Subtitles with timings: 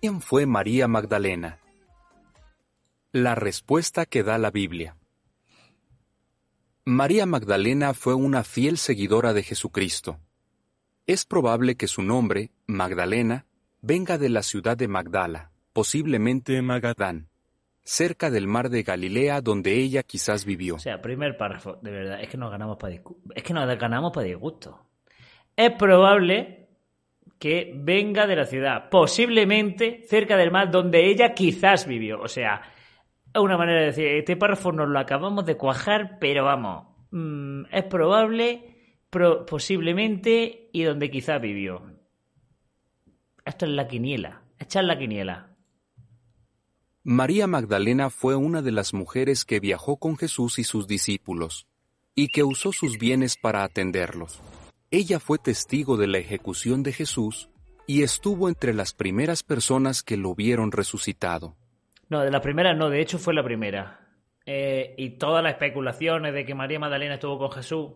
[0.00, 1.58] ¿Quién fue María Magdalena?
[3.10, 4.96] La respuesta que da la Biblia.
[6.84, 10.20] María Magdalena fue una fiel seguidora de Jesucristo.
[11.08, 13.46] Es probable que su nombre, Magdalena,
[13.82, 17.28] venga de la ciudad de Magdala, posiblemente Magadán,
[17.82, 20.76] cerca del mar de Galilea donde ella quizás vivió.
[20.76, 22.94] O sea, primer párrafo, de verdad, es que nos ganamos para
[23.34, 23.52] es que
[24.28, 24.80] disgusto.
[25.56, 26.57] Es probable
[27.38, 32.20] que venga de la ciudad, posiblemente cerca del mar donde ella quizás vivió.
[32.20, 32.62] O sea,
[33.34, 37.84] una manera de decir, este párrafo nos lo acabamos de cuajar, pero vamos, mm, es
[37.84, 38.78] probable,
[39.46, 41.82] posiblemente y donde quizás vivió.
[43.44, 45.56] Esto es la quiniela, echar la quiniela.
[47.04, 51.66] María Magdalena fue una de las mujeres que viajó con Jesús y sus discípulos,
[52.14, 54.42] y que usó sus bienes para atenderlos.
[54.90, 57.50] Ella fue testigo de la ejecución de Jesús
[57.86, 61.56] y estuvo entre las primeras personas que lo vieron resucitado.
[62.08, 64.00] No, de las primeras no, de hecho fue la primera.
[64.46, 67.90] Eh, y todas las especulaciones de que María Magdalena estuvo con Jesús,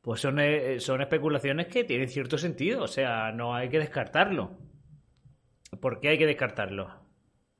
[0.00, 4.58] pues son, eh, son especulaciones que tienen cierto sentido, o sea, no hay que descartarlo.
[5.80, 6.88] ¿Por qué hay que descartarlo?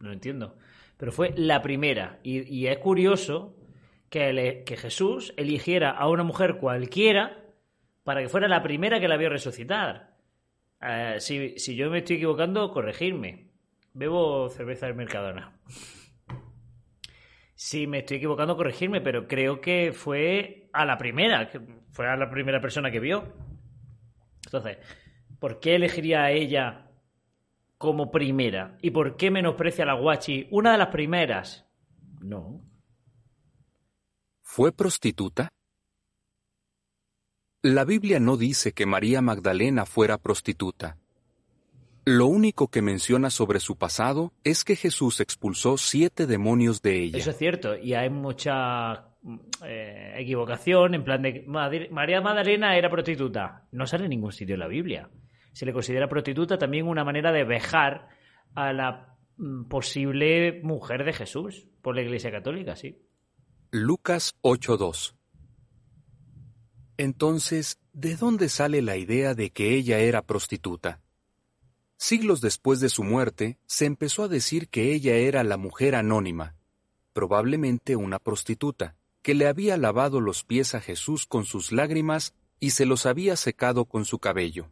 [0.01, 0.57] No lo entiendo.
[0.97, 2.19] Pero fue la primera.
[2.25, 3.57] Y, es curioso
[4.11, 7.45] que, que Jesús eligiera a una mujer cualquiera
[8.09, 10.17] para que fuera la primera que la vio resucitar.
[10.81, 13.51] Eh, si, si, yo me estoy equivocando, corregirme.
[13.93, 15.61] Bebo cerveza del Mercadona.
[17.55, 21.51] Si me estoy equivocando, corregirme, pero creo que fue a la primera,
[21.91, 23.31] fue a la primera persona que vio.
[24.47, 24.79] Entonces,
[25.39, 26.91] ¿por qué elegiría a ella
[27.77, 28.79] como primera?
[28.81, 31.71] ¿Y por qué menosprecia a la guachi una de las primeras?
[32.23, 32.65] No.
[34.41, 35.51] ¿Fue prostituta?
[37.63, 40.97] La Biblia no dice que María Magdalena fuera prostituta.
[42.05, 47.19] Lo único que menciona sobre su pasado es que Jesús expulsó siete demonios de ella.
[47.19, 49.09] Eso es cierto, y hay mucha
[49.65, 53.67] eh, equivocación en plan de María Magdalena era prostituta.
[53.73, 55.11] No sale en ningún sitio en la Biblia.
[55.53, 58.09] Se le considera prostituta también una manera de vejar
[58.55, 63.03] a la mm, posible mujer de Jesús por la Iglesia Católica, sí.
[63.73, 65.18] Lucas 8.2
[66.99, 71.01] entonces, ¿de dónde sale la idea de que ella era prostituta?
[71.97, 76.57] Siglos después de su muerte, se empezó a decir que ella era la mujer anónima,
[77.13, 82.71] probablemente una prostituta, que le había lavado los pies a Jesús con sus lágrimas y
[82.71, 84.69] se los había secado con su cabello.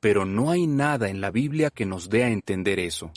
[0.00, 3.10] Pero no hay nada en la Biblia que nos dé a entender eso.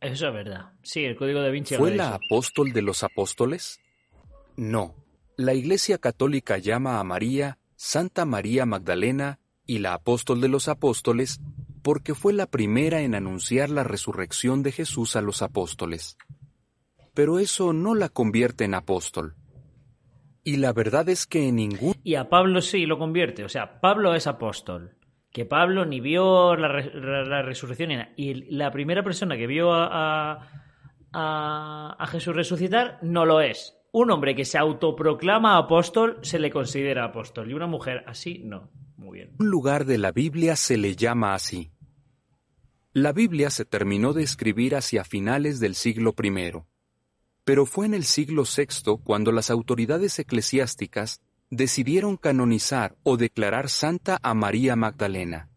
[0.00, 0.72] Eso es verdad.
[0.82, 1.74] Sí, el código de Vinci.
[1.74, 3.80] ¿Fue la apóstol de los apóstoles?
[4.56, 4.94] No,
[5.36, 11.40] la Iglesia Católica llama a María Santa María Magdalena y la apóstol de los apóstoles
[11.82, 16.16] porque fue la primera en anunciar la resurrección de Jesús a los apóstoles.
[17.14, 19.34] Pero eso no la convierte en apóstol.
[20.42, 21.94] Y la verdad es que en ningún...
[22.02, 24.96] Y a Pablo sí lo convierte, o sea, Pablo es apóstol.
[25.30, 30.48] Que Pablo ni vio la, resurrección y la primera persona que vio a,
[31.12, 37.06] a Jesús resucitar no lo es un hombre que se autoproclama apóstol se le considera
[37.06, 38.68] apóstol y una mujer así no.
[38.98, 39.30] Muy bien.
[39.38, 41.70] Un lugar de la Biblia se le llama así.
[42.92, 46.52] La Biblia se terminó de escribir hacia finales del siglo I,
[47.44, 54.18] pero fue en el siglo VI cuando las autoridades eclesiásticas decidieron canonizar o declarar santa
[54.22, 55.48] a María Magdalena.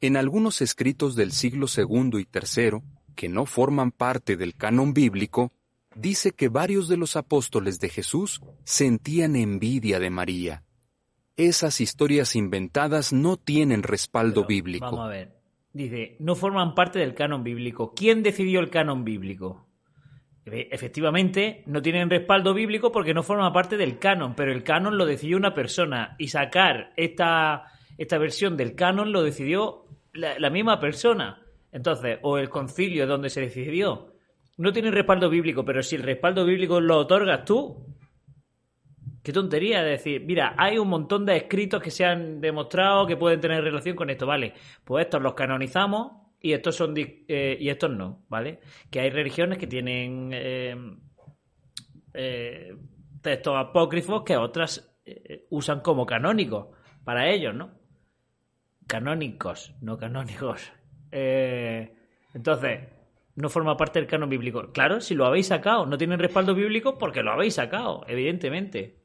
[0.00, 2.78] En algunos escritos del siglo II y III,
[3.16, 5.50] que no forman parte del canon bíblico,
[5.96, 10.64] dice que varios de los apóstoles de Jesús sentían envidia de María.
[11.36, 14.86] Esas historias inventadas no tienen respaldo bíblico.
[14.86, 15.32] Vamos a ver.
[15.72, 17.94] Dice, no forman parte del canon bíblico.
[17.94, 19.66] ¿Quién decidió el canon bíblico?
[20.46, 25.06] Efectivamente, no tienen respaldo bíblico porque no forman parte del canon, pero el canon lo
[25.06, 27.64] decidió una persona y sacar esta,
[27.96, 31.42] esta versión del canon lo decidió la, la misma persona.
[31.72, 34.13] Entonces, o el concilio donde se decidió,
[34.56, 37.86] no tiene respaldo bíblico, pero si el respaldo bíblico lo otorgas tú,
[39.22, 43.40] qué tontería decir, mira, hay un montón de escritos que se han demostrado que pueden
[43.40, 44.52] tener relación con esto, ¿vale?
[44.84, 48.60] Pues estos los canonizamos y estos son eh, y estos no, ¿vale?
[48.90, 50.76] Que hay religiones que tienen eh,
[52.12, 52.76] eh,
[53.22, 54.90] textos apócrifos que otras
[55.50, 56.68] usan como canónicos
[57.02, 57.78] para ellos, ¿no?
[58.86, 60.70] Canónicos, no canónicos.
[61.10, 62.80] entonces,
[63.36, 64.72] no forma parte del canon bíblico.
[64.72, 69.00] Claro, si lo habéis sacado, no tienen respaldo bíblico porque lo habéis sacado, evidentemente.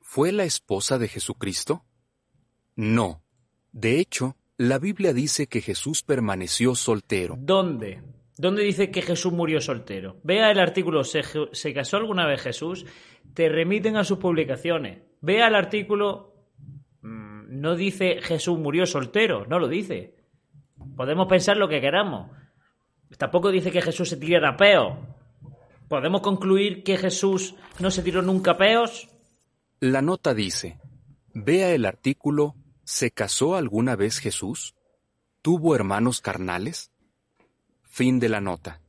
[0.00, 1.84] ¿Fue la esposa de Jesucristo?
[2.76, 3.22] No.
[3.70, 7.36] De hecho, La Biblia dice que Jesús permaneció soltero.
[7.38, 8.02] ¿Dónde?
[8.36, 10.20] ¿Dónde dice que Jesús murió soltero?
[10.22, 11.22] Vea el artículo ¿Se,
[11.52, 12.86] se casó alguna vez Jesús?
[13.34, 15.02] Te remiten a sus publicaciones.
[15.20, 16.34] Vea el artículo
[17.02, 20.21] mm, no dice Jesús murió soltero, no lo dice.
[20.96, 22.30] Podemos pensar lo que queramos.
[23.18, 24.98] Tampoco dice que Jesús se tirara peos.
[25.88, 29.08] ¿Podemos concluir que Jesús no se tiró nunca peos?
[29.80, 30.78] La nota dice,
[31.34, 32.54] vea el artículo
[32.84, 34.74] ¿Se casó alguna vez Jesús?
[35.40, 36.90] ¿Tuvo hermanos carnales?
[37.82, 38.80] Fin de la nota.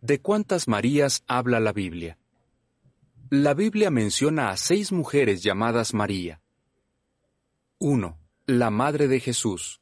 [0.00, 2.18] ¿De cuántas Marías habla la Biblia?
[3.30, 6.42] La Biblia menciona a seis mujeres llamadas María.
[7.78, 8.18] 1.
[8.46, 9.80] La Madre de Jesús.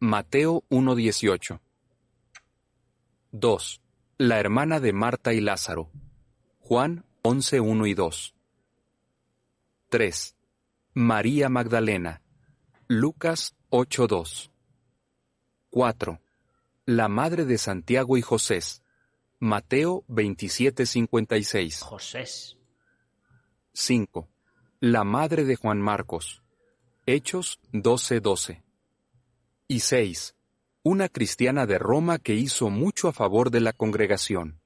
[0.00, 1.60] Mateo 1.18.
[3.30, 3.82] 2.
[4.18, 5.92] La hermana de Marta y Lázaro.
[6.58, 8.34] Juan 11.1 y 2.
[9.90, 10.36] 3.
[10.94, 12.20] María Magdalena.
[12.88, 14.50] Lucas 8.2.
[15.70, 16.20] 4.
[16.86, 18.58] La madre de Santiago y José.
[19.38, 21.80] Mateo 27.56.
[21.80, 22.24] José.
[23.72, 24.28] 5.
[24.80, 26.43] La madre de Juan Marcos.
[27.06, 28.62] Hechos 12:12.
[29.68, 30.36] Y 6.
[30.82, 34.60] Una cristiana de Roma que hizo mucho a favor de la congregación.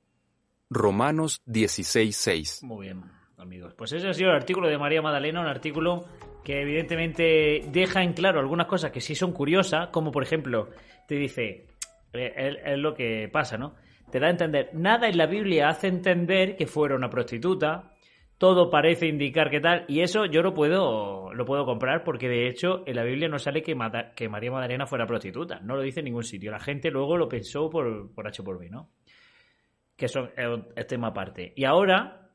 [0.71, 2.63] Romanos 16:6.
[2.63, 3.03] Muy bien,
[3.39, 3.75] amigos.
[3.75, 6.07] Pues ese ha sido el artículo de María Magdalena, un artículo
[6.45, 10.71] que evidentemente deja en claro algunas cosas que sí son curiosas, como por ejemplo,
[11.09, 11.67] te dice,
[12.13, 13.75] eh, es, lo que pasa, ¿no?
[14.13, 17.93] Te da a entender, nada en la Biblia hace entender que fuera una prostituta,
[18.39, 22.49] todo parece indicar que tal, y eso yo lo puedo, lo puedo comprar porque de
[22.49, 26.05] hecho en la Biblia no sale que, María Magdalena fuera prostituta, no lo dice en
[26.05, 28.91] ningún sitio, la gente luego lo pensó por, por H por B, ¿no?
[29.97, 31.53] Que eso es tema aparte.
[31.57, 32.31] Y ahora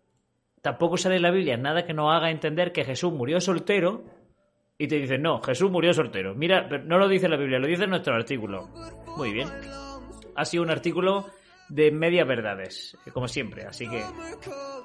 [0.62, 4.04] tampoco sale en la Biblia nada que nos haga entender que Jesús murió soltero
[4.78, 6.36] y te dicen, no, Jesús murió soltero.
[6.36, 8.68] Mira, no lo dice la Biblia, lo dice nuestro artículo.
[9.16, 9.48] Muy bien.
[10.36, 11.28] Ha sido un artículo
[11.70, 14.04] de medias verdades, como siempre, así que